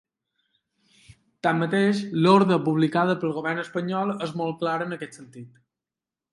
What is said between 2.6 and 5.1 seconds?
publicada pel govern espanyol és molt clara en